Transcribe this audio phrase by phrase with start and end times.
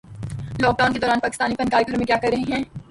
[0.61, 2.63] lock Dawn کے دوران پاکستانی فنکار گھروں میں کیا کررہے ہیں